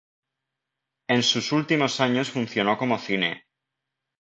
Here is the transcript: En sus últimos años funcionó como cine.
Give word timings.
En 1.07 1.21
sus 1.21 1.51
últimos 1.51 1.99
años 1.99 2.31
funcionó 2.31 2.75
como 2.75 2.97
cine. 2.97 3.45